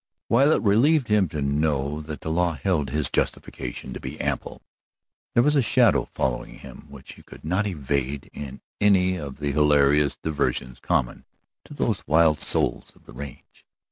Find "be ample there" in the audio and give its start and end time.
3.99-5.43